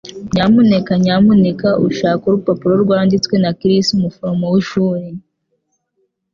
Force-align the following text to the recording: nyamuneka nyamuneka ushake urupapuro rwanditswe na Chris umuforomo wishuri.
nyamuneka 0.33 0.91
nyamuneka 1.03 1.69
ushake 1.87 2.23
urupapuro 2.27 2.73
rwanditswe 2.83 3.35
na 3.43 3.51
Chris 3.59 3.87
umuforomo 3.97 4.45
wishuri. 4.53 5.07